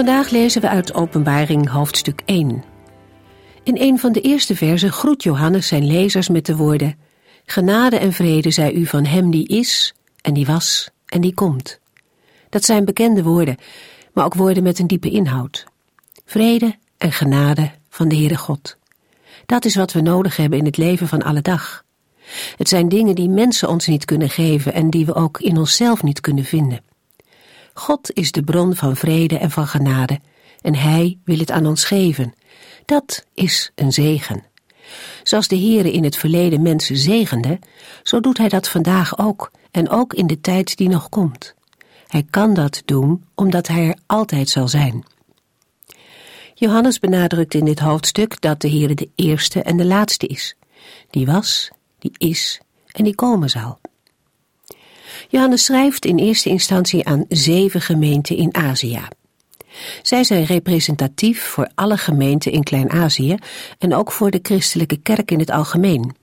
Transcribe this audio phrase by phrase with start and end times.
[0.00, 2.64] Vandaag lezen we uit Openbaring hoofdstuk 1.
[3.62, 6.98] In een van de eerste versen groet Johannes zijn lezers met de woorden:
[7.44, 11.80] Genade en vrede zij u van hem die is, en die was, en die komt.
[12.48, 13.56] Dat zijn bekende woorden,
[14.12, 15.64] maar ook woorden met een diepe inhoud.
[16.24, 18.76] Vrede en genade van de Heere God.
[19.46, 21.84] Dat is wat we nodig hebben in het leven van alle dag.
[22.56, 26.02] Het zijn dingen die mensen ons niet kunnen geven en die we ook in onszelf
[26.02, 26.89] niet kunnen vinden.
[27.80, 30.20] God is de bron van vrede en van genade
[30.60, 32.34] en Hij wil het aan ons geven.
[32.84, 34.44] Dat is een zegen.
[35.22, 37.58] Zoals de Heere in het verleden mensen zegende,
[38.02, 41.54] zo doet Hij dat vandaag ook en ook in de tijd die nog komt.
[42.06, 45.04] Hij kan dat doen omdat Hij er altijd zal zijn.
[46.54, 50.56] Johannes benadrukt in dit hoofdstuk dat de Heere de eerste en de laatste is.
[51.10, 52.60] Die was, die is
[52.92, 53.78] en die komen zal.
[55.30, 59.00] Johannes schrijft in eerste instantie aan zeven gemeenten in Azië.
[60.02, 63.36] Zij zijn representatief voor alle gemeenten in Klein-Azië
[63.78, 66.14] en ook voor de christelijke kerk in het algemeen.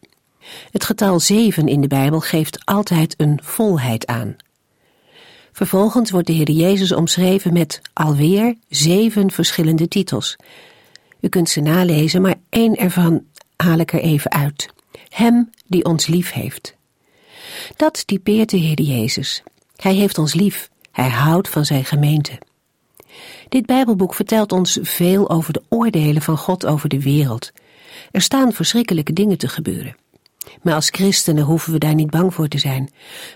[0.71, 4.35] Het getal zeven in de Bijbel geeft altijd een volheid aan.
[5.51, 10.35] Vervolgens wordt de Heer Jezus omschreven met alweer zeven verschillende titels.
[11.19, 13.23] U kunt ze nalezen, maar één ervan
[13.55, 14.69] haal ik er even uit.
[15.09, 16.76] Hem die ons lief heeft.
[17.75, 19.43] Dat typeert de Heer Jezus.
[19.75, 22.39] Hij heeft ons lief, hij houdt van zijn gemeente.
[23.49, 27.51] Dit Bijbelboek vertelt ons veel over de oordelen van God over de wereld.
[28.11, 29.95] Er staan verschrikkelijke dingen te gebeuren.
[30.61, 32.91] Maar als christenen hoeven we daar niet bang voor te zijn.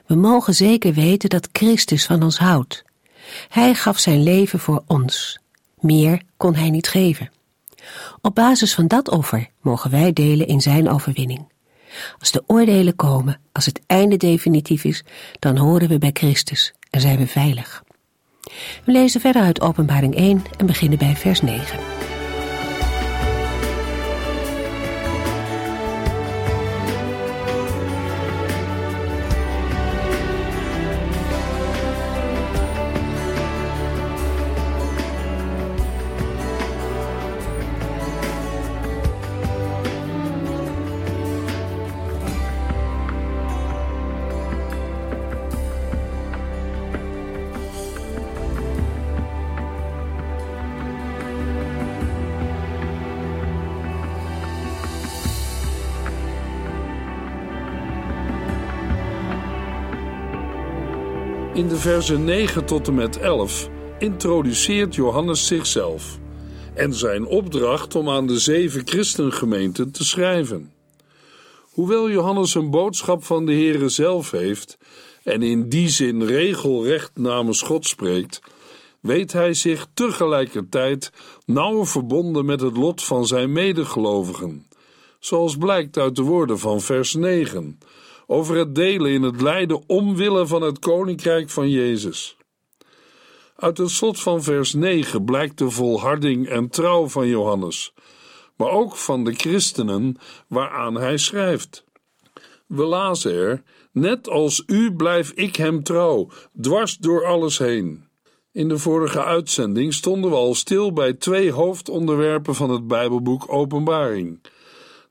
[0.06, 2.84] We mogen zeker weten dat Christus van ons houdt.
[3.50, 5.40] Hij gaf zijn leven voor ons.
[5.80, 7.30] Meer kon hij niet geven.
[8.22, 11.48] Op basis van dat offer mogen wij delen in zijn overwinning.
[12.20, 15.04] Als de oordelen komen, als het einde definitief is,
[15.40, 17.84] dan horen we bij Christus en zijn we veilig.
[18.84, 22.01] We lezen verder uit Openbaring 1 en beginnen bij vers 9.
[61.62, 66.20] In de versen 9 tot en met 11 introduceert Johannes zichzelf
[66.74, 70.74] en zijn opdracht om aan de zeven christengemeenten te schrijven.
[71.62, 74.78] Hoewel Johannes een boodschap van de Heere zelf heeft
[75.24, 78.42] en in die zin regelrecht namens God spreekt,
[79.00, 81.12] weet hij zich tegelijkertijd
[81.46, 84.68] nauw verbonden met het lot van zijn medegelovigen,
[85.20, 87.80] zoals blijkt uit de woorden van vers 9
[88.32, 92.38] over het delen in het lijden omwille van het koninkrijk van Jezus.
[93.56, 97.94] Uit het slot van vers 9 blijkt de volharding en trouw van Johannes,
[98.56, 101.84] maar ook van de christenen waaraan hij schrijft.
[102.68, 106.30] We lazen er: Net als u blijf ik hem trouw,
[106.62, 108.08] dwars door alles heen.
[108.52, 114.40] In de vorige uitzending stonden we al stil bij twee hoofdonderwerpen van het Bijbelboek Openbaring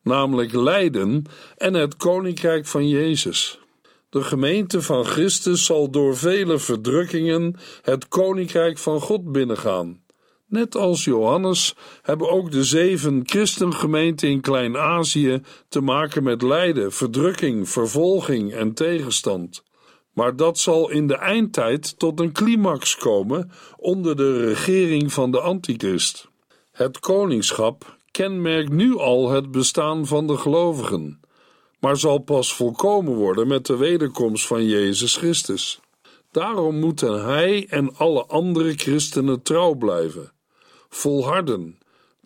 [0.02, 1.24] namelijk lijden
[1.56, 3.58] en het koninkrijk van Jezus.
[4.10, 10.02] De gemeente van Christus zal door vele verdrukkingen het koninkrijk van God binnengaan.
[10.46, 17.68] Net als Johannes hebben ook de zeven christengemeenten in Klein-Azië te maken met lijden, verdrukking,
[17.68, 19.62] vervolging en tegenstand.
[20.12, 25.40] Maar dat zal in de eindtijd tot een climax komen onder de regering van de
[25.40, 26.28] Antichrist.
[26.72, 31.20] Het koningschap kenmerkt nu al het bestaan van de gelovigen,
[31.80, 35.80] maar zal pas volkomen worden met de wederkomst van Jezus Christus.
[36.30, 40.32] Daarom moeten hij en alle andere christenen trouw blijven,
[40.88, 41.78] volharden,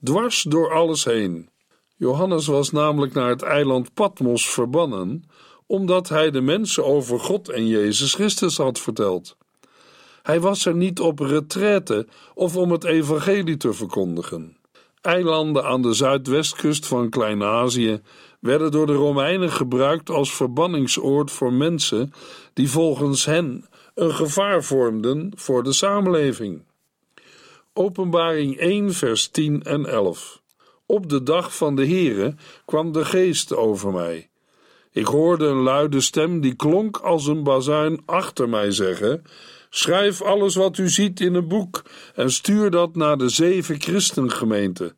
[0.02, 1.48] dwars door alles heen.
[1.96, 5.24] Johannes was namelijk naar het eiland Patmos verbannen,
[5.66, 9.36] omdat hij de mensen over God en Jezus Christus had verteld.
[10.22, 14.56] Hij was er niet op retraite of om het evangelie te verkondigen.
[15.04, 18.00] Eilanden aan de zuidwestkust van Klein-Azië
[18.40, 22.12] werden door de Romeinen gebruikt als verbanningsoord voor mensen
[22.52, 26.62] die volgens hen een gevaar vormden voor de samenleving.
[27.72, 30.42] Openbaring 1, vers 10 en 11.
[30.86, 32.34] Op de dag van de Heere
[32.64, 34.28] kwam de geest over mij.
[34.92, 39.24] Ik hoorde een luide stem die klonk als een bazuin achter mij zeggen:
[39.76, 41.82] Schrijf alles wat u ziet in een boek
[42.14, 44.96] en stuur dat naar de zeven christengemeenten: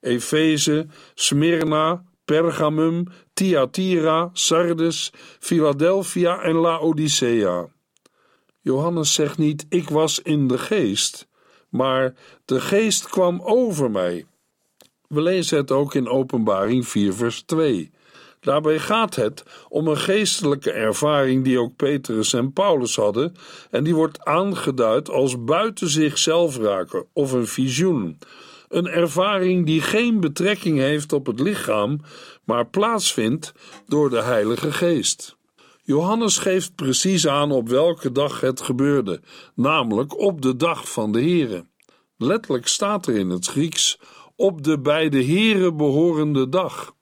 [0.00, 7.68] Efeze, Smyrna, Pergamum, Thyatira, Sardes, Philadelphia en Laodicea.
[8.60, 11.28] Johannes zegt niet: Ik was in de geest,
[11.68, 12.14] maar
[12.44, 14.26] de geest kwam over mij.
[15.08, 17.90] We lezen het ook in Openbaring 4, vers 2.
[18.42, 23.34] Daarbij gaat het om een geestelijke ervaring die ook Petrus en Paulus hadden,
[23.70, 28.18] en die wordt aangeduid als buiten zichzelf raken of een visioen.
[28.68, 32.00] Een ervaring die geen betrekking heeft op het lichaam,
[32.44, 33.52] maar plaatsvindt
[33.86, 35.36] door de Heilige Geest.
[35.82, 39.20] Johannes geeft precies aan op welke dag het gebeurde,
[39.54, 41.64] namelijk op de dag van de Here.
[42.16, 43.98] Letterlijk staat er in het Grieks
[44.36, 46.94] op de bij de Here behorende dag.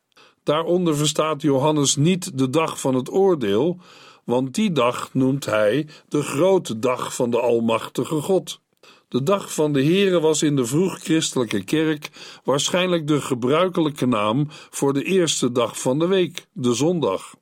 [0.43, 3.79] Daaronder verstaat Johannes niet de dag van het oordeel,
[4.25, 8.61] want die dag noemt hij de grote dag van de Almachtige God.
[9.09, 12.11] De dag van de Here was in de vroeg-christelijke kerk
[12.45, 17.35] waarschijnlijk de gebruikelijke naam voor de eerste dag van de week, de zondag.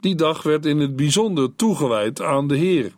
[0.00, 2.92] Die dag werd in het bijzonder toegewijd aan de Heer,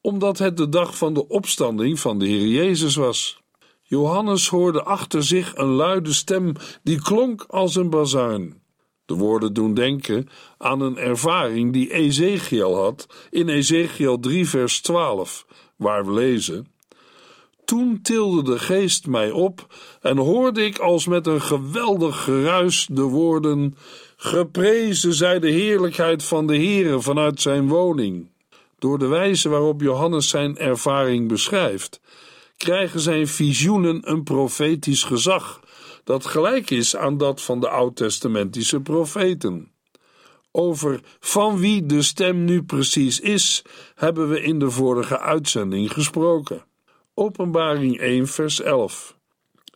[0.00, 3.40] omdat het de dag van de opstanding van de Heer Jezus was.
[3.82, 6.52] Johannes hoorde achter zich een luide stem
[6.82, 8.64] die klonk als een bazuin.
[9.06, 15.46] De woorden doen denken aan een ervaring die Ezekiel had in Ezekiel 3, vers 12,
[15.76, 16.66] waar we lezen:
[17.64, 23.02] Toen tilde de geest mij op en hoorde ik als met een geweldig geruis de
[23.02, 23.76] woorden:
[24.16, 28.28] Geprezen zij de heerlijkheid van de Heere vanuit zijn woning.
[28.78, 32.00] Door de wijze waarop Johannes zijn ervaring beschrijft,
[32.56, 35.60] krijgen zijn visioenen een profetisch gezag
[36.06, 39.70] dat gelijk is aan dat van de oud-testamentische profeten.
[40.50, 43.62] Over van wie de stem nu precies is,
[43.94, 46.64] hebben we in de vorige uitzending gesproken.
[47.14, 49.16] Openbaring 1, vers 11.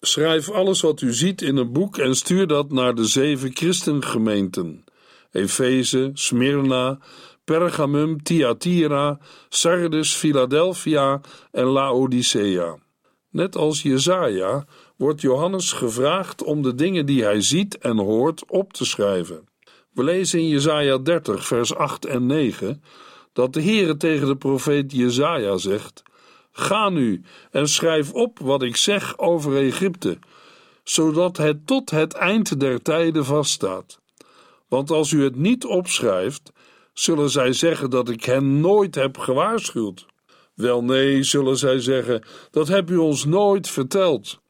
[0.01, 4.85] Schrijf alles wat u ziet in een boek en stuur dat naar de zeven christengemeenten:
[5.31, 6.99] Efeze, Smyrna,
[7.45, 9.19] Pergamum, Thyatira,
[9.49, 12.79] Sardes, Philadelphia en Laodicea.
[13.31, 14.65] Net als Jezaja
[15.01, 19.49] wordt Johannes gevraagd om de dingen die hij ziet en hoort op te schrijven.
[19.93, 22.83] We lezen in Jesaja 30 vers 8 en 9
[23.33, 26.03] dat de Heere tegen de profeet Jezaja zegt:
[26.53, 30.19] Ga nu en schrijf op wat ik zeg over Egypte,
[30.85, 34.01] zodat het tot het eind der tijden vaststaat.
[34.69, 36.53] Want als u het niet opschrijft,
[36.93, 40.07] zullen zij zeggen dat ik hen nooit heb gewaarschuwd.
[40.55, 44.41] Wel nee, zullen zij zeggen, dat heb u ons nooit verteld.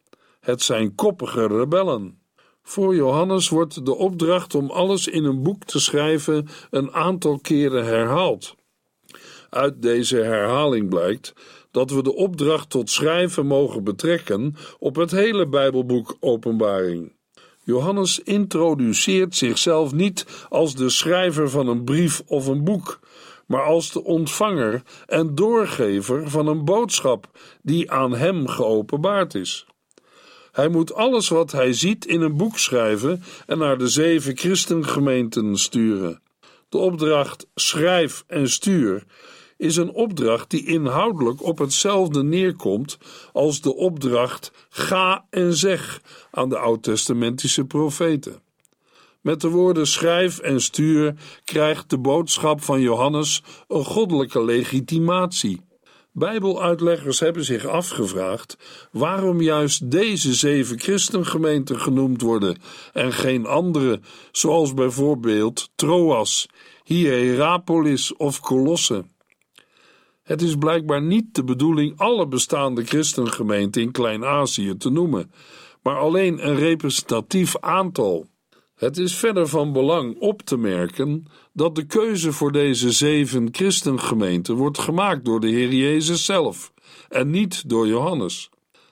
[0.40, 2.18] Het zijn koppige rebellen.
[2.62, 7.84] Voor Johannes wordt de opdracht om alles in een boek te schrijven een aantal keren
[7.84, 8.54] herhaald.
[9.50, 11.32] Uit deze herhaling blijkt
[11.70, 17.12] dat we de opdracht tot schrijven mogen betrekken op het hele Bijbelboek Openbaring.
[17.64, 23.00] Johannes introduceert zichzelf niet als de schrijver van een brief of een boek,
[23.46, 27.30] maar als de ontvanger en doorgever van een boodschap
[27.62, 29.66] die aan hem geopenbaard is.
[30.60, 35.58] Hij moet alles wat hij ziet in een boek schrijven en naar de zeven christengemeenten
[35.58, 36.22] sturen.
[36.68, 39.04] De opdracht schrijf en stuur
[39.56, 42.98] is een opdracht die inhoudelijk op hetzelfde neerkomt
[43.32, 46.00] als de opdracht ga en zeg
[46.30, 48.42] aan de oud-testamentische profeten.
[49.20, 51.14] Met de woorden schrijf en stuur
[51.44, 55.60] krijgt de boodschap van Johannes een goddelijke legitimatie.
[56.12, 58.56] Bijbeluitleggers hebben zich afgevraagd
[58.92, 62.56] waarom juist deze zeven christengemeenten genoemd worden
[62.92, 64.00] en geen andere,
[64.32, 66.48] zoals bijvoorbeeld Troas,
[66.84, 69.04] Hierapolis of Colosse.
[70.22, 75.32] Het is blijkbaar niet de bedoeling alle bestaande christengemeenten in Klein-Azië te noemen,
[75.82, 78.26] maar alleen een representatief aantal.
[78.80, 84.54] Het is verder van belang op te merken dat de keuze voor deze zeven christengemeenten
[84.54, 86.72] wordt gemaakt door de Heer Jezus zelf
[87.08, 88.50] en niet door Johannes.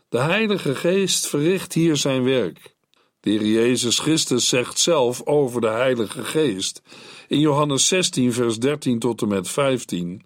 [0.08, 2.74] De Heilige Geest verricht hier zijn werk.
[3.20, 6.82] De Heer Jezus Christus zegt zelf over de Heilige Geest
[7.28, 10.22] in Johannes 16, vers 13 tot en met 15: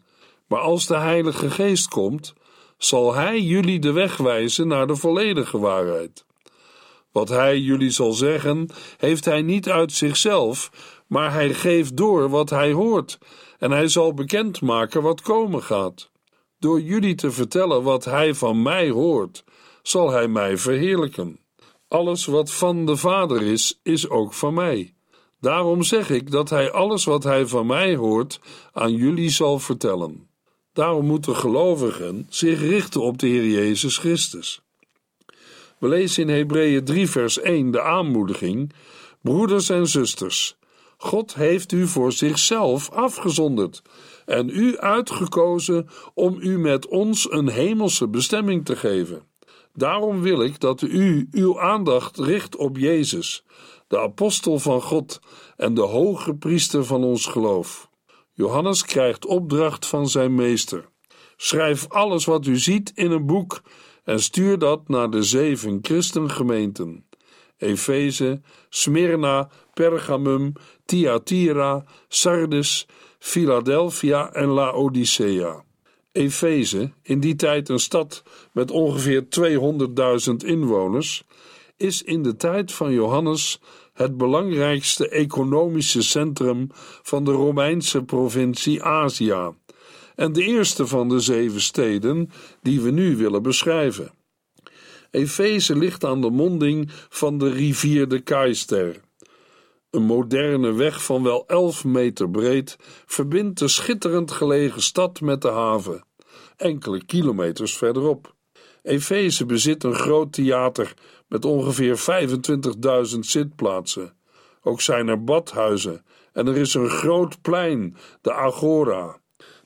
[0.46, 2.32] Maar als de Heilige Geest komt,
[2.78, 6.24] zal Hij jullie de weg wijzen naar de volledige waarheid.
[7.12, 10.70] Wat Hij jullie zal zeggen, heeft Hij niet uit zichzelf,
[11.06, 13.18] maar Hij geeft door wat Hij hoort,
[13.58, 16.10] en Hij zal bekendmaken wat komen gaat.
[16.58, 19.44] Door jullie te vertellen wat Hij van mij hoort,
[19.82, 21.38] zal Hij mij verheerlijken.
[21.88, 24.94] Alles wat van de Vader is, is ook van mij.
[25.40, 28.40] Daarom zeg ik dat Hij alles wat Hij van mij hoort
[28.72, 30.28] aan jullie zal vertellen.
[30.72, 34.62] Daarom moeten gelovigen zich richten op de Heer Jezus Christus.
[35.82, 38.72] We lezen in Hebreeën 3, vers 1 de aanmoediging:
[39.20, 40.56] Broeders en zusters,
[40.96, 43.82] God heeft u voor zichzelf afgezonderd
[44.26, 49.22] en u uitgekozen om u met ons een hemelse bestemming te geven.
[49.74, 53.44] Daarom wil ik dat u uw aandacht richt op Jezus,
[53.88, 55.20] de apostel van God
[55.56, 57.90] en de hoge priester van ons geloof.
[58.32, 60.88] Johannes krijgt opdracht van zijn meester.
[61.36, 63.62] Schrijf alles wat u ziet in een boek
[64.04, 67.04] en stuur dat naar de zeven christengemeenten:
[67.58, 70.52] Efeze, Smyrna, Pergamum,
[70.84, 72.86] Thyatira, Sardes,
[73.18, 75.64] Philadelphia en Laodicea.
[76.12, 79.26] Efeze, in die tijd een stad met ongeveer
[80.28, 81.24] 200.000 inwoners,
[81.76, 83.60] is in de tijd van Johannes
[83.92, 86.66] het belangrijkste economische centrum
[87.02, 89.52] van de Romeinse provincie Azië
[90.14, 92.30] en de eerste van de zeven steden
[92.62, 94.10] die we nu willen beschrijven.
[95.10, 99.00] Efeze ligt aan de monding van de rivier de Keister.
[99.90, 102.76] Een moderne weg van wel 11 meter breed
[103.06, 106.04] verbindt de schitterend gelegen stad met de haven,
[106.56, 108.34] enkele kilometers verderop.
[108.82, 110.94] Efeze bezit een groot theater
[111.28, 111.98] met ongeveer
[113.14, 114.16] 25.000 zitplaatsen.
[114.62, 119.20] Ook zijn er badhuizen en er is een groot plein, de Agora.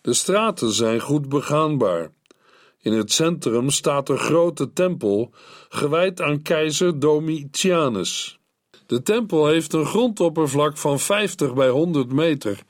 [0.07, 2.11] De straten zijn goed begaanbaar.
[2.81, 5.31] In het centrum staat een grote tempel
[5.69, 8.39] gewijd aan keizer Domitianus.
[8.87, 12.63] De tempel heeft een grondoppervlak van 50 bij 100 meter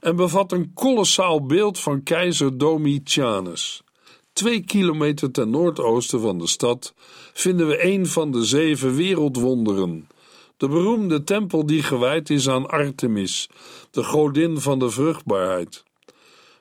[0.00, 3.82] en bevat een kolossaal beeld van keizer Domitianus.
[4.32, 6.94] Twee kilometer ten noordoosten van de stad
[7.32, 10.08] vinden we een van de zeven wereldwonderen.
[10.56, 13.48] De beroemde tempel die gewijd is aan Artemis,
[13.90, 15.86] de godin van de vruchtbaarheid.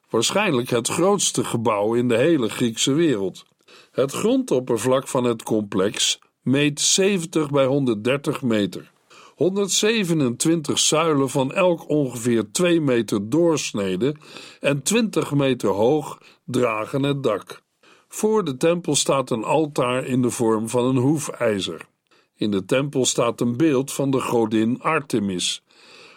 [0.10, 3.46] Waarschijnlijk het grootste gebouw in de hele Griekse wereld.
[3.92, 8.92] Het grondoppervlak van het complex meet 70 bij 130 meter.
[9.36, 14.16] 127 zuilen van elk ongeveer 2 meter doorsnede
[14.60, 17.62] en 20 meter hoog dragen het dak.
[18.08, 21.88] Voor de tempel staat een altaar in de vorm van een hoefijzer.
[22.36, 25.64] In de tempel staat een beeld van de godin Artemis,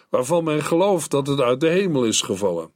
[0.09, 2.71] waarvan men gelooft dat het uit de hemel is gevallen.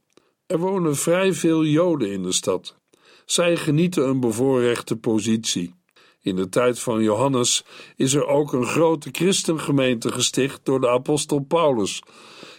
[0.46, 2.76] Er wonen vrij veel Joden in de stad.
[3.24, 5.74] Zij genieten een bevoorrechte positie.
[6.20, 7.64] In de tijd van Johannes
[7.96, 12.02] is er ook een grote christengemeente gesticht door de apostel Paulus,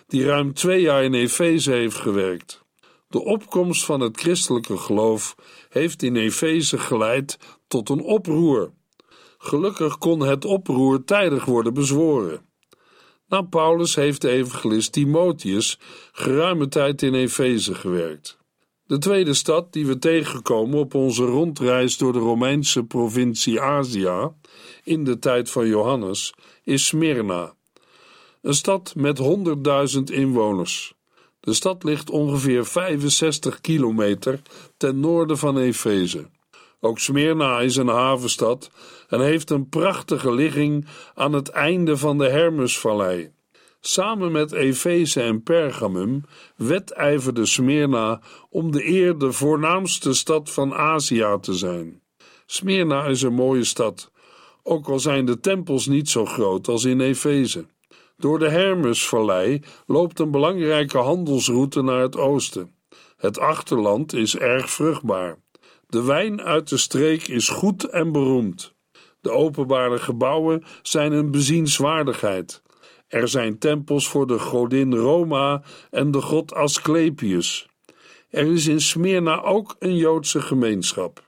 [0.07, 2.63] die ruim twee jaar in Efeze heeft gewerkt.
[3.07, 5.35] De opkomst van het christelijke geloof
[5.69, 8.71] heeft in Efeze geleid tot een oproer.
[9.37, 12.45] Gelukkig kon het oproer tijdig worden bezworen.
[13.27, 15.79] Na Paulus heeft de evangelist Timotheus
[16.11, 18.37] geruime tijd in Efeze gewerkt.
[18.85, 24.29] De tweede stad die we tegenkomen op onze rondreis door de Romeinse provincie Azië
[24.83, 27.53] in de tijd van Johannes is Smyrna,
[28.41, 29.19] een stad met
[29.97, 30.93] 100.000 inwoners.
[31.39, 34.41] De stad ligt ongeveer 65 kilometer
[34.77, 36.29] ten noorden van Efeze.
[36.79, 38.71] Ook Smyrna is een havenstad
[39.07, 43.31] en heeft een prachtige ligging aan het einde van de Hermesvallei.
[43.79, 46.23] Samen met Efeze en Pergamum
[46.55, 52.01] wedijverde Smyrna om de eer de voornaamste stad van Azië te zijn.
[52.45, 54.11] Smyrna is een mooie stad,
[54.63, 57.65] ook al zijn de tempels niet zo groot als in Efeze.
[58.17, 62.75] Door de Hermesvallei loopt een belangrijke handelsroute naar het oosten.
[63.17, 65.37] Het achterland is erg vruchtbaar.
[65.87, 68.75] De wijn uit de streek is goed en beroemd.
[69.21, 72.61] De openbare gebouwen zijn een bezienswaardigheid.
[73.07, 77.67] Er zijn tempels voor de godin Roma en de god Asclepius.
[78.29, 81.25] Er is in Smyrna ook een Joodse gemeenschap.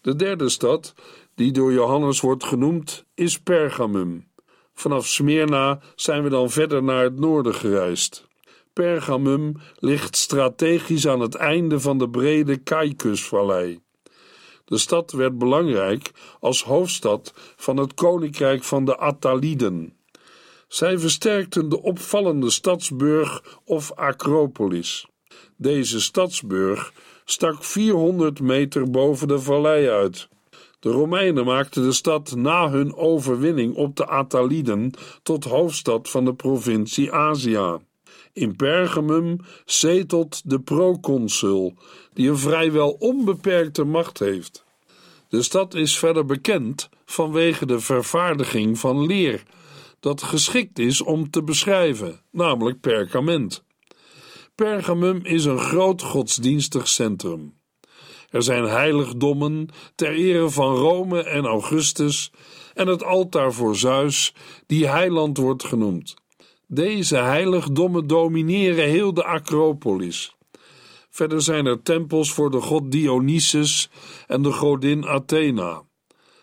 [0.00, 0.94] De derde stad,
[1.34, 4.28] die door Johannes wordt genoemd, is Pergamum.
[4.74, 8.28] Vanaf Smyrna zijn we dan verder naar het noorden gereisd.
[8.72, 13.80] Pergamum ligt strategisch aan het einde van de brede Caicusvallei.
[14.64, 16.10] De stad werd belangrijk
[16.40, 19.96] als hoofdstad van het koninkrijk van de Attaliden.
[20.68, 25.06] Zij versterkten de opvallende stadsburg of Acropolis.
[25.56, 26.92] Deze stadsburg
[27.24, 30.28] stak 400 meter boven de vallei uit.
[30.80, 34.90] De Romeinen maakten de stad na hun overwinning op de Ataliden
[35.22, 37.80] tot hoofdstad van de provincie Asia.
[38.32, 41.74] In Pergamum zetelt de proconsul,
[42.12, 44.64] die een vrijwel onbeperkte macht heeft.
[45.28, 49.42] De stad is verder bekend vanwege de vervaardiging van leer,
[50.00, 53.64] dat geschikt is om te beschrijven, namelijk perkament.
[54.54, 57.58] Pergamum is een groot godsdienstig centrum.
[58.30, 62.32] Er zijn heiligdommen ter ere van Rome en Augustus
[62.74, 64.34] en het altaar voor Zeus,
[64.66, 66.14] die heiland wordt genoemd.
[66.72, 70.36] Deze heiligdommen domineren heel de Acropolis.
[71.08, 73.90] Verder zijn er tempels voor de god Dionysus
[74.26, 75.82] en de godin Athena.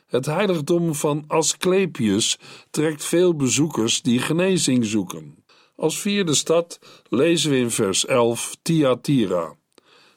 [0.07, 5.43] Het heiligdom van Asclepius trekt veel bezoekers die genezing zoeken.
[5.75, 6.79] Als vierde stad
[7.10, 9.55] lezen we in vers 11 Thyatira,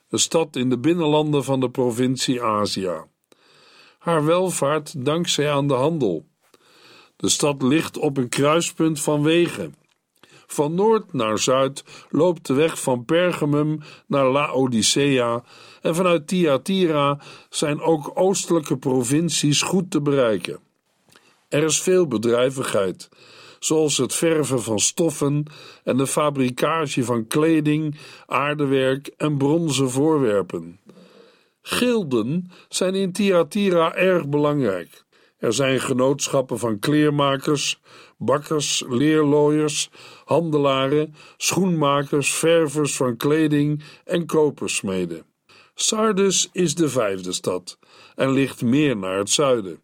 [0.09, 3.05] een stad in de binnenlanden van de provincie Azië.
[3.99, 6.27] Haar welvaart dankzij aan de handel.
[7.17, 9.80] De stad ligt op een kruispunt van wegen.
[10.53, 15.43] Van noord naar zuid loopt de weg van Pergamum naar Laodicea
[15.81, 20.59] en vanuit Thyatira zijn ook oostelijke provincies goed te bereiken.
[21.49, 23.09] Er is veel bedrijvigheid,
[23.59, 25.45] zoals het verven van stoffen
[25.85, 30.81] en de fabricage van kleding, aardewerk en bronzen voorwerpen.
[31.63, 35.05] Gilden zijn in Thyatira erg belangrijk.
[35.41, 37.81] Er zijn genootschappen van kleermakers,
[38.19, 39.91] bakkers, leerlooiers,
[40.25, 45.25] handelaren, schoenmakers, ververs van kleding en kopersmeden.
[45.75, 47.79] Sardis is de vijfde stad
[48.15, 49.81] en ligt meer naar het zuiden.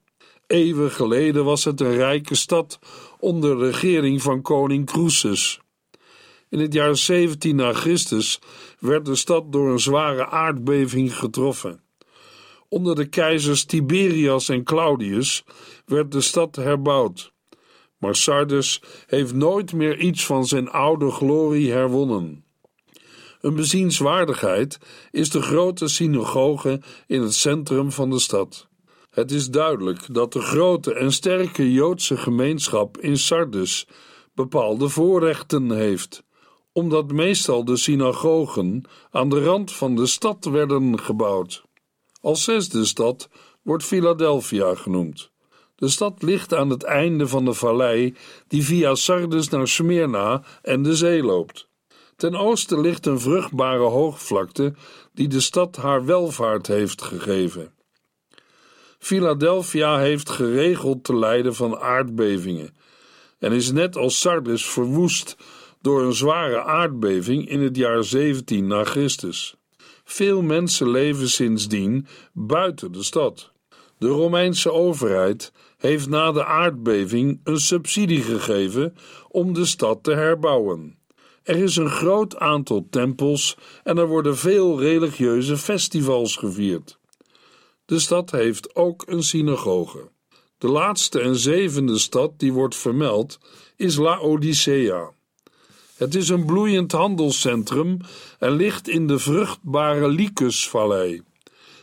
[0.47, 2.79] Eeuwen geleden was het een rijke stad
[3.19, 5.61] onder de regering van koning Croesus.
[6.49, 8.40] In het jaar 17 na Christus
[8.79, 11.81] werd de stad door een zware aardbeving getroffen.
[12.68, 15.44] Onder de keizers Tiberias en Claudius
[15.85, 17.33] werd de stad herbouwd.
[17.98, 22.44] Maar Sardes heeft nooit meer iets van zijn oude glorie herwonnen.
[23.40, 24.79] Een bezienswaardigheid
[25.11, 28.68] is de grote synagoge in het centrum van de stad.
[29.11, 33.87] Het is duidelijk dat de grote en sterke Joodse gemeenschap in Sardes
[34.35, 36.22] bepaalde voorrechten heeft,
[36.72, 41.65] omdat meestal de synagogen aan de rand van de stad werden gebouwd.
[42.27, 43.29] Als zesde stad
[43.62, 45.31] wordt Philadelphia genoemd.
[45.77, 48.15] De stad ligt aan het einde van de vallei
[48.49, 51.69] die via Sardes naar Smyrna en de zee loopt.
[52.17, 54.75] Ten oosten ligt een vruchtbare hoogvlakte
[55.12, 57.73] die de stad haar welvaart heeft gegeven.
[58.99, 62.77] Philadelphia heeft geregeld te lijden van aardbevingen
[63.39, 65.37] en is net als Sardes verwoest
[65.81, 69.57] door een zware aardbeving in het jaar 17 na Christus.
[70.09, 73.53] Veel mensen leven sindsdien buiten de stad.
[73.99, 78.97] De Romeinse overheid heeft na de aardbeving een subsidie gegeven
[79.29, 80.99] om de stad te herbouwen.
[81.42, 86.99] Er is een groot aantal tempels en er worden veel religieuze festivals gevierd.
[87.85, 90.11] De stad heeft ook een synagoge.
[90.59, 93.38] De laatste en zevende stad die wordt vermeld
[93.77, 95.14] is Laodicea.
[95.96, 97.98] Het is een bloeiend handelscentrum
[98.38, 101.22] en ligt in de vruchtbare Lycusvallei,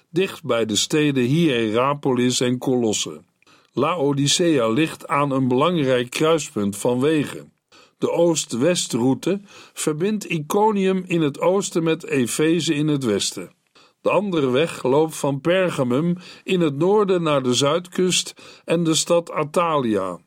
[0.10, 3.22] dicht bij de steden Hierapolis en Colosse.
[3.72, 7.52] Laodicea ligt aan een belangrijk kruispunt van wegen.
[7.98, 9.42] De oost-westroute
[9.74, 13.52] verbindt Iconium in het oosten met Efeze in het westen.
[14.02, 18.34] De andere weg loopt van Pergamum in het noorden naar de zuidkust
[18.66, 20.20] en de stad Atalia.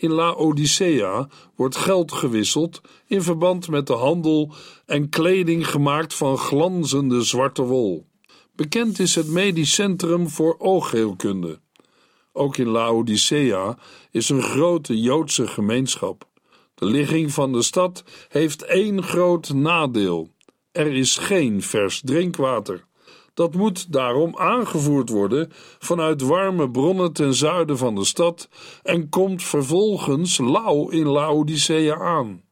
[0.00, 4.52] In Laodicea wordt geld gewisseld in verband met de handel
[4.86, 8.06] en kleding gemaakt van glanzende zwarte wol.
[8.54, 11.60] Bekend is het medisch centrum voor oogheelkunde.
[12.32, 13.78] Ook in Laodicea
[14.10, 16.28] is een grote Joodse gemeenschap.
[16.74, 20.28] De ligging van de stad heeft één groot nadeel:
[20.72, 22.84] er is geen vers drinkwater.
[23.34, 28.48] Dat moet daarom aangevoerd worden vanuit warme bronnen ten zuiden van de stad
[28.82, 32.42] en komt vervolgens lauw in Laodicea aan.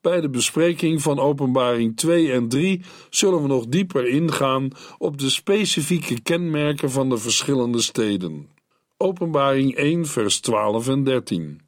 [0.00, 5.30] Bij de bespreking van Openbaring 2 en 3 zullen we nog dieper ingaan op de
[5.30, 8.48] specifieke kenmerken van de verschillende steden.
[8.96, 11.60] Openbaring 1, vers 12 en 13.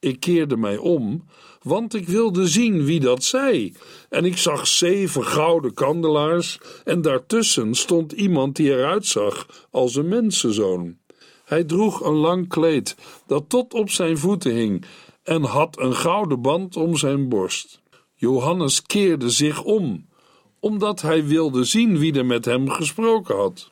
[0.00, 1.24] Ik keerde mij om,
[1.62, 3.74] want ik wilde zien wie dat zei.
[4.08, 10.08] En ik zag zeven gouden kandelaars, en daartussen stond iemand die eruit zag als een
[10.08, 10.98] mensenzoon.
[11.44, 14.84] Hij droeg een lang kleed dat tot op zijn voeten hing,
[15.22, 17.80] en had een gouden band om zijn borst.
[18.14, 20.08] Johannes keerde zich om,
[20.60, 23.70] omdat hij wilde zien wie er met hem gesproken had.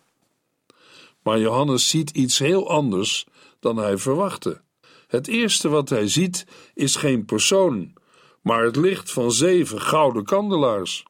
[1.23, 3.27] Maar Johannes ziet iets heel anders
[3.61, 4.61] dan hij verwachtte.
[5.09, 7.93] Het eerste wat hij ziet is geen persoon,
[8.43, 11.05] maar het licht van zeven gouden kandelaars.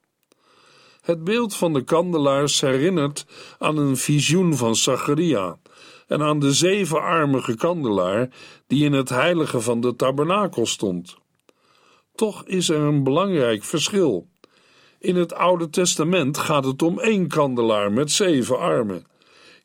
[1.01, 3.27] Het beeld van de kandelaars herinnert
[3.59, 5.59] aan een visioen van Zacharia
[6.07, 8.29] en aan de zevenarmige kandelaar
[8.67, 11.17] die in het heilige van de tabernakel stond.
[12.15, 14.29] Toch is er een belangrijk verschil.
[14.99, 19.07] In het Oude Testament gaat het om één kandelaar met zeven armen.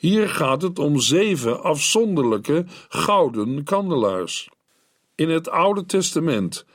[0.03, 4.49] Hier gaat het om zeven afzonderlijke gouden kandelaars.
[5.15, 6.65] In het Oude Testament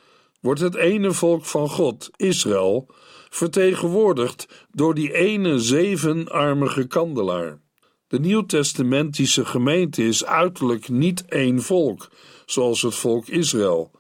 [0.41, 2.87] wordt het ene volk van God, Israël,
[3.31, 7.61] vertegenwoordigd door die ene zevenarmige kandelaar.
[8.07, 12.09] De Nieuwtestamentische gemeente is uiterlijk niet één volk,
[12.47, 13.91] zoals het volk Israël,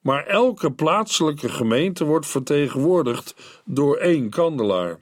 [0.00, 5.00] maar elke plaatselijke gemeente wordt vertegenwoordigd door één kandelaar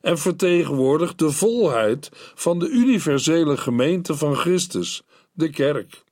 [0.00, 6.04] en vertegenwoordigt de volheid van de universele gemeente van Christus, de kerk.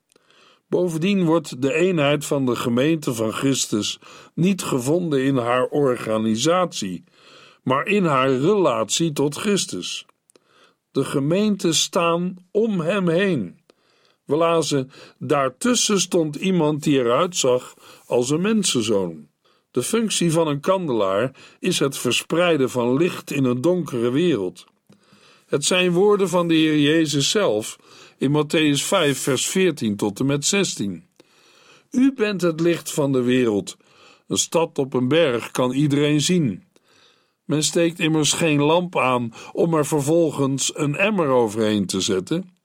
[0.68, 3.99] Bovendien wordt de eenheid van de gemeente van Christus
[4.35, 7.05] niet gevonden in haar organisatie,
[7.62, 10.07] maar in haar relatie tot Christus.
[10.90, 13.61] De gemeenten staan om hem heen.
[14.25, 17.75] We lazen: daartussen stond iemand die eruit zag
[18.07, 19.29] als een mensenzoon.
[19.76, 24.64] De functie van een kandelaar is het verspreiden van licht in een donkere wereld.
[25.46, 27.78] Het zijn woorden van de Heer Jezus zelf
[28.18, 31.04] in Matthäus 5, vers 14 tot en met 16.
[31.90, 33.76] U bent het licht van de wereld.
[34.28, 36.64] Een stad op een berg kan iedereen zien.
[37.44, 42.58] Men steekt immers geen lamp aan om er vervolgens een emmer overheen te zetten.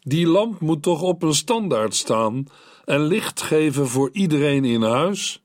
[0.00, 2.46] Die lamp moet toch op een standaard staan
[2.84, 5.40] en licht geven voor iedereen in huis?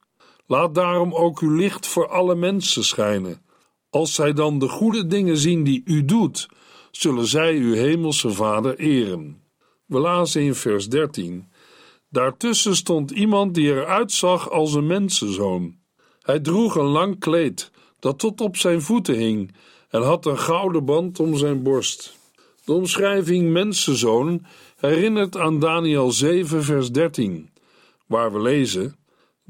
[0.52, 3.42] Laat daarom ook uw licht voor alle mensen schijnen.
[3.90, 6.50] Als zij dan de goede dingen zien die u doet,
[6.92, 9.44] zullen zij uw hemelse Vader eren.
[9.86, 11.52] We lazen in vers 13.
[12.10, 15.76] Daartussen stond iemand die eruit zag als een mensenzoon.
[16.22, 19.56] Hij droeg een lang kleed dat tot op zijn voeten hing
[19.90, 22.18] en had een gouden band om zijn borst.
[22.66, 27.50] De omschrijving mensenzoon herinnert aan Daniel 7, vers 13,
[28.08, 28.96] waar we lezen: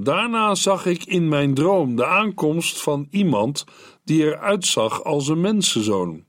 [0.03, 3.65] Daarna zag ik in mijn droom de aankomst van iemand
[4.03, 6.23] die eruit zag als een mensenzoon.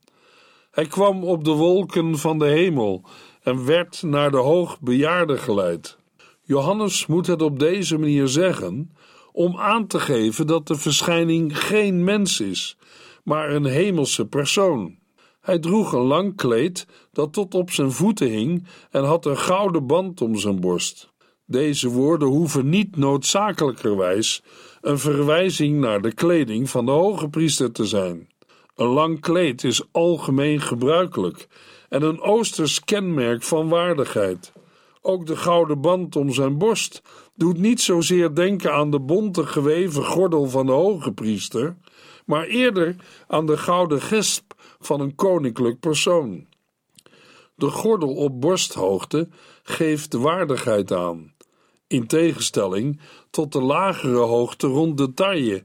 [0.70, 3.04] Hij kwam op de wolken van de hemel
[3.42, 5.98] en werd naar de hoogbejaarde geleid.
[6.42, 8.92] Johannes moet het op deze manier zeggen
[9.32, 12.76] om aan te geven dat de verschijning geen mens is,
[13.24, 14.98] maar een hemelse persoon.
[15.40, 19.86] Hij droeg een lang kleed dat tot op zijn voeten hing en had een gouden
[19.86, 21.11] band om zijn borst.
[21.52, 24.42] Deze woorden hoeven niet noodzakelijkerwijs
[24.80, 28.28] een verwijzing naar de kleding van de hoge priester te zijn.
[28.74, 31.48] Een lang kleed is algemeen gebruikelijk
[31.88, 34.52] en een oosters kenmerk van waardigheid.
[35.00, 37.02] Ook de gouden band om zijn borst
[37.34, 41.76] doet niet zozeer denken aan de bonte geweven gordel van de hoge priester,
[42.26, 46.46] maar eerder aan de gouden gesp van een koninklijk persoon.
[47.54, 49.28] De gordel op borsthoogte
[49.62, 51.32] geeft waardigheid aan,
[51.92, 53.00] in tegenstelling
[53.30, 55.64] tot de lagere hoogte rond de taille,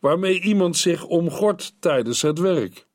[0.00, 2.86] waarmee iemand zich omgort tijdens het werk.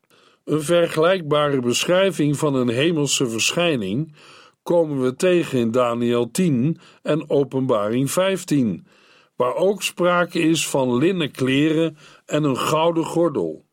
[0.44, 4.16] Een vergelijkbare beschrijving van een hemelse verschijning
[4.64, 8.88] komen we tegen in Daniel 10 en Openbaring 15,
[9.36, 13.66] waar ook sprake is van linnen kleren en een gouden gordel.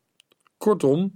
[0.57, 1.13] Kortom,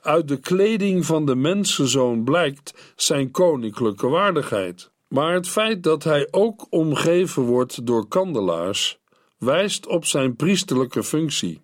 [0.00, 4.89] uit de kleding van de mensenzoon blijkt zijn koninklijke waardigheid.
[5.10, 8.98] Maar het feit dat hij ook omgeven wordt door kandelaars
[9.38, 11.60] wijst op zijn priesterlijke functie.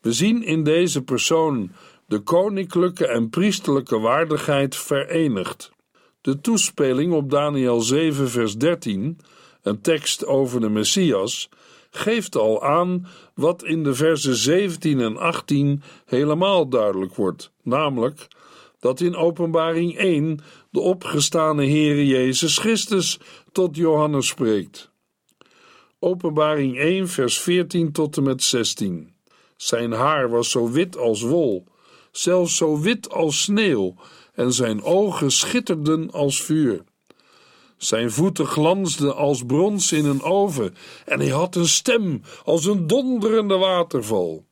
[0.00, 1.70] We zien in deze persoon
[2.06, 5.72] de koninklijke en priesterlijke waardigheid verenigd.
[6.20, 9.18] De toespeling op Daniel 7, vers 13,
[9.62, 11.48] een tekst over de Messias,
[11.90, 18.28] geeft al aan wat in de versen 17 en 18 helemaal duidelijk wordt, namelijk
[18.80, 20.40] dat in Openbaring 1
[20.70, 23.18] de opgestane Heere Jezus Christus
[23.52, 24.90] tot Johannes spreekt.
[25.98, 29.14] Openbaring 1, vers 14 tot en met 16.
[29.56, 31.66] Zijn haar was zo wit als wol,
[32.10, 33.94] zelfs zo wit als sneeuw,
[34.34, 36.84] en zijn ogen schitterden als vuur.
[37.76, 42.86] Zijn voeten glansden als brons in een oven, en hij had een stem als een
[42.86, 44.44] donderende waterval.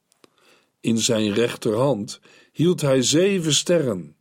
[0.80, 2.20] In zijn rechterhand
[2.52, 4.16] hield hij zeven sterren.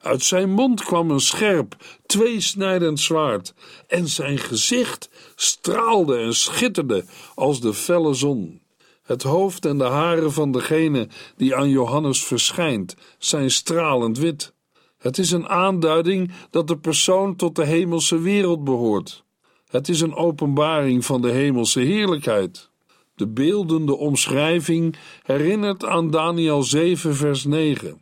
[0.00, 3.54] Uit zijn mond kwam een scherp, tweesnijdend zwaard,
[3.86, 8.60] en zijn gezicht straalde en schitterde als de felle zon.
[9.02, 14.52] Het hoofd en de haren van degene die aan Johannes verschijnt zijn stralend wit.
[14.98, 19.24] Het is een aanduiding dat de persoon tot de hemelse wereld behoort.
[19.68, 22.70] Het is een openbaring van de hemelse heerlijkheid.
[23.14, 28.00] De beeldende omschrijving herinnert aan Daniel 7, vers 9.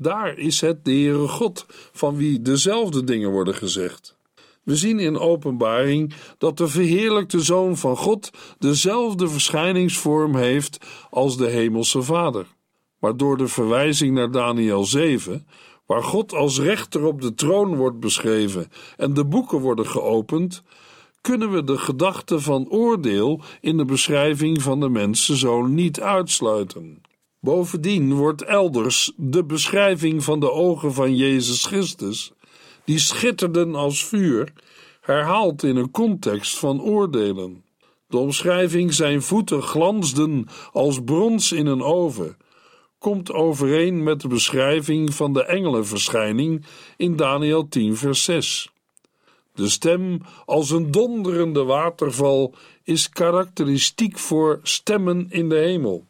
[0.00, 4.16] Daar is het de Heere God, van wie dezelfde dingen worden gezegd.
[4.62, 10.78] We zien in openbaring dat de verheerlijkte Zoon van God dezelfde verschijningsvorm heeft
[11.10, 12.46] als de Hemelse Vader.
[12.98, 15.46] Maar door de verwijzing naar Daniel 7,
[15.86, 20.62] waar God als rechter op de troon wordt beschreven en de boeken worden geopend,
[21.20, 27.02] kunnen we de gedachte van oordeel in de beschrijving van de mensenzoon niet uitsluiten.
[27.40, 32.32] Bovendien wordt elders de beschrijving van de ogen van Jezus Christus,
[32.84, 34.52] die schitterden als vuur,
[35.00, 37.64] herhaald in een context van oordelen.
[38.06, 42.36] De omschrijving zijn voeten glansden als brons in een oven,
[42.98, 46.64] komt overeen met de beschrijving van de engelenverschijning
[46.96, 48.70] in Daniel 10, vers 6.
[49.54, 56.07] De stem als een donderende waterval is karakteristiek voor stemmen in de hemel.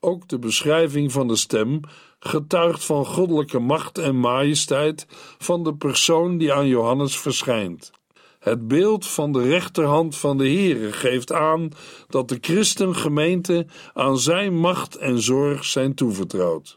[0.00, 1.80] Ook de beschrijving van de stem
[2.18, 5.06] getuigt van goddelijke macht en majesteit
[5.38, 7.90] van de persoon die aan Johannes verschijnt.
[8.38, 11.68] Het beeld van de rechterhand van de Heere geeft aan
[12.08, 16.76] dat de christengemeente aan zijn macht en zorg zijn toevertrouwd.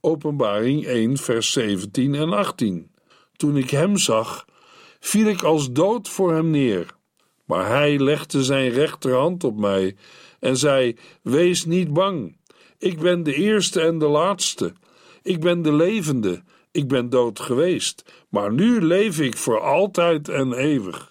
[0.00, 2.90] Openbaring 1, vers 17 en 18.
[3.36, 4.44] Toen ik hem zag,
[5.00, 6.86] viel ik als dood voor hem neer.
[7.44, 9.96] Maar hij legde zijn rechterhand op mij
[10.40, 12.36] en zei: Wees niet bang.
[12.78, 14.72] Ik ben de eerste en de laatste.
[15.22, 16.42] Ik ben de levende.
[16.70, 21.10] Ik ben dood geweest, maar nu leef ik voor altijd en eeuwig.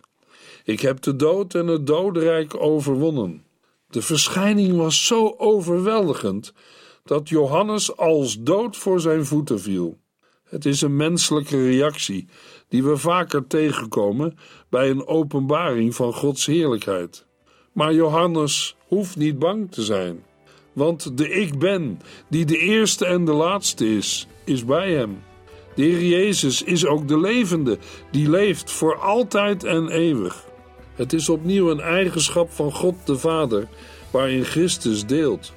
[0.63, 3.45] Ik heb de dood en het dodenrijk overwonnen.
[3.89, 6.53] De verschijning was zo overweldigend
[7.03, 9.99] dat Johannes als dood voor zijn voeten viel.
[10.43, 12.27] Het is een menselijke reactie
[12.67, 14.37] die we vaker tegenkomen
[14.69, 17.25] bij een openbaring van Gods heerlijkheid.
[17.71, 20.23] Maar Johannes hoeft niet bang te zijn,
[20.73, 25.19] want de Ik Ben, die de eerste en de laatste is, is bij hem.
[25.75, 27.77] De Heer Jezus is ook de levende,
[28.11, 30.45] die leeft voor altijd en eeuwig.
[30.95, 33.67] Het is opnieuw een eigenschap van God de Vader,
[34.11, 35.53] waarin Christus deelt.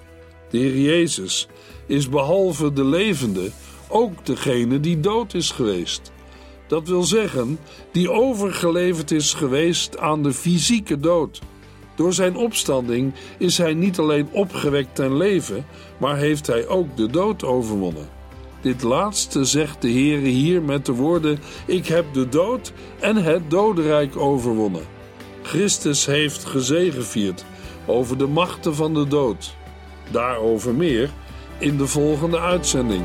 [0.51, 1.49] De Heer Jezus
[1.87, 3.51] is behalve de levende
[3.89, 6.13] ook degene die dood is geweest.
[6.67, 7.59] Dat wil zeggen,
[7.93, 11.41] die overgeleverd is geweest aan de fysieke dood.
[12.01, 15.67] Door zijn opstanding is hij niet alleen opgewekt ten leven,
[15.99, 18.09] maar heeft hij ook de dood overwonnen.
[18.61, 23.51] Dit laatste zegt de Heere hier met de woorden: Ik heb de dood en het
[23.51, 24.83] dodenrijk overwonnen.
[25.43, 27.45] Christus heeft gezegevierd
[27.87, 29.57] over de machten van de dood.
[30.11, 31.11] Daarover meer
[31.59, 33.05] in de volgende uitzending.